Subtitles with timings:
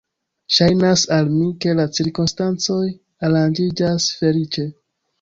[0.55, 2.81] Ŝajnas al mi, ke la cirkonstancoj
[3.31, 4.71] aranĝiĝas feliĉe.